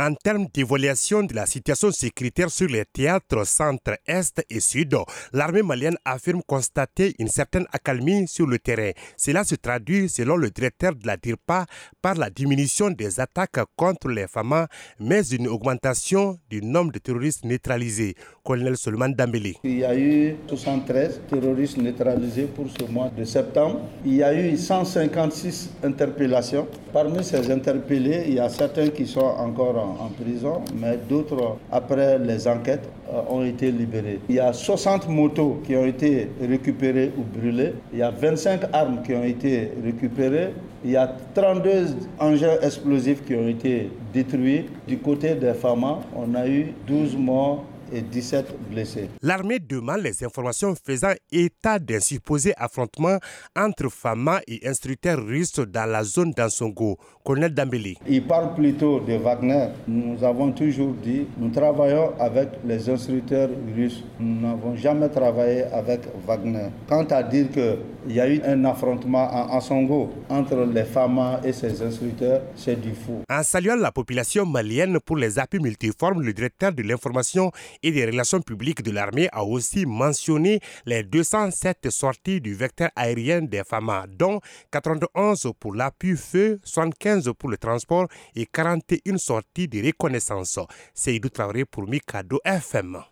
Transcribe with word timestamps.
En 0.00 0.14
termes 0.14 0.46
d'évaluation 0.54 1.22
de 1.22 1.34
la 1.34 1.44
situation 1.44 1.90
sécuritaire 1.90 2.48
sur 2.48 2.66
les 2.66 2.86
théâtres 2.86 3.46
centre, 3.46 3.98
est 4.06 4.42
et 4.48 4.58
sud, 4.60 4.96
l'armée 5.34 5.60
malienne 5.60 5.98
affirme 6.06 6.40
constater 6.46 7.14
une 7.18 7.28
certaine 7.28 7.66
accalmie 7.74 8.26
sur 8.26 8.46
le 8.46 8.58
terrain. 8.58 8.92
Cela 9.18 9.44
se 9.44 9.54
traduit, 9.54 10.08
selon 10.08 10.36
le 10.36 10.48
directeur 10.48 10.94
de 10.94 11.06
la 11.06 11.18
DIRPA, 11.18 11.66
par 12.00 12.14
la 12.14 12.30
diminution 12.30 12.90
des 12.90 13.20
attaques 13.20 13.60
contre 13.76 14.08
les 14.08 14.26
femmes, 14.28 14.66
mais 14.98 15.28
une 15.28 15.46
augmentation 15.46 16.38
du 16.48 16.62
nombre 16.62 16.92
de 16.92 16.98
terroristes 16.98 17.44
neutralisés. 17.44 18.14
Colonel 18.44 18.78
Solman 18.78 19.10
Dambélé. 19.14 19.56
Il 19.62 19.78
y 19.78 19.84
a 19.84 19.94
eu 19.94 20.36
73 20.48 21.20
terroristes 21.28 21.76
neutralisés 21.76 22.46
pour 22.46 22.66
ce 22.70 22.90
mois 22.90 23.10
de 23.16 23.24
septembre. 23.24 23.80
Il 24.06 24.14
y 24.14 24.22
a 24.22 24.34
eu 24.34 24.56
156 24.56 25.70
interpellations. 25.84 26.66
Parmi 26.94 27.22
ces 27.22 27.50
interpellés, 27.50 28.24
il 28.26 28.34
y 28.34 28.40
a 28.40 28.48
certains 28.48 28.88
qui 28.88 29.06
sont 29.06 29.20
encore 29.20 29.81
en, 29.82 30.08
prison, 30.08 30.60
mais 30.80 30.98
d'autres, 31.08 31.56
après 31.70 32.18
les 32.18 32.46
enquêtes, 32.48 32.88
euh, 33.12 33.20
ont 33.28 33.44
été 33.44 33.70
libérés. 33.70 34.20
Il 34.28 34.36
y 34.36 34.40
a 34.40 34.52
60 34.52 35.08
motos 35.08 35.60
qui 35.64 35.76
ont 35.76 35.84
été 35.84 36.28
récupérées 36.40 37.12
ou 37.16 37.22
brûlées. 37.22 37.74
Il 37.92 37.98
y 37.98 38.02
a 38.02 38.10
25 38.10 38.62
armes 38.72 39.02
qui 39.04 39.14
ont 39.14 39.24
été 39.24 39.70
récupérées. 39.84 40.50
Il 40.84 40.90
y 40.90 40.96
a 40.96 41.12
32 41.34 41.96
engins 42.18 42.56
explosifs 42.62 43.24
qui 43.24 43.34
ont 43.34 43.48
été 43.48 43.90
détruits. 44.12 44.66
Du 44.86 44.98
côté 44.98 45.34
des 45.34 45.54
FAMA, 45.54 46.00
on 46.16 46.34
a 46.34 46.48
eu 46.48 46.72
12 46.86 47.16
morts 47.16 47.64
et 47.92 48.02
17 48.02 48.46
blessés. 48.70 49.08
L'armée 49.20 49.58
demande 49.58 50.00
les 50.00 50.24
informations 50.24 50.74
faisant 50.74 51.12
état 51.30 51.78
d'un 51.78 52.00
supposé 52.00 52.52
affrontement 52.56 53.18
entre 53.56 53.88
FAMA 53.88 54.40
et 54.48 54.66
instructeurs 54.66 55.24
russes 55.24 55.60
dans 55.60 55.88
la 55.90 56.04
zone 56.04 56.32
d'Ansongo. 56.32 56.98
Colonel 57.24 57.54
Dambélé. 57.54 57.96
Il 58.08 58.26
parle 58.26 58.54
plutôt 58.54 58.98
de 59.00 59.14
Wagner. 59.14 59.68
Nous 59.86 60.22
avons 60.24 60.50
toujours 60.52 60.92
dit, 60.94 61.26
nous 61.38 61.50
travaillons 61.50 62.12
avec 62.18 62.48
les 62.66 62.88
instructeurs 62.90 63.48
russes. 63.76 64.02
Nous 64.18 64.40
n'avons 64.40 64.74
jamais 64.74 65.08
travaillé 65.08 65.62
avec 65.64 66.00
Wagner. 66.26 66.70
Quant 66.88 67.04
à 67.04 67.22
dire 67.22 67.46
qu'il 67.50 68.12
y 68.16 68.18
a 68.20 68.28
eu 68.28 68.40
un 68.44 68.64
affrontement 68.64 69.30
en 69.32 69.56
Ansongo 69.56 70.10
entre 70.28 70.56
les 70.64 70.82
FAMA 70.84 71.40
et 71.44 71.52
ses 71.52 71.80
instructeurs, 71.82 72.42
c'est 72.56 72.80
du 72.80 72.92
fou. 72.92 73.22
En 73.30 73.42
saluant 73.44 73.76
la 73.76 73.92
population 73.92 74.44
malienne 74.44 74.98
pour 75.04 75.16
les 75.16 75.38
appuis 75.38 75.60
multiformes, 75.60 76.22
le 76.22 76.32
directeur 76.32 76.72
de 76.72 76.82
l'information 76.82 77.52
et 77.82 77.90
des 77.90 78.06
relations 78.06 78.40
publiques 78.40 78.82
de 78.82 78.90
l'armée 78.90 79.28
a 79.32 79.44
aussi 79.44 79.86
mentionné 79.86 80.60
les 80.86 81.02
207 81.02 81.90
sorties 81.90 82.40
du 82.40 82.54
vecteur 82.54 82.90
aérien 82.96 83.42
des 83.42 83.62
FAMA, 83.64 84.06
dont 84.08 84.40
91 84.70 85.52
pour 85.58 85.74
l'appui 85.74 86.16
feu, 86.16 86.60
75 86.64 87.32
pour 87.38 87.48
le 87.48 87.56
transport 87.56 88.06
et 88.36 88.46
41 88.46 89.18
sorties 89.18 89.68
de 89.68 89.84
reconnaissance. 89.84 90.58
C'est 90.94 91.20
Traoré 91.32 91.64
pour 91.64 91.88
Mikado 91.88 92.40
FM. 92.44 93.02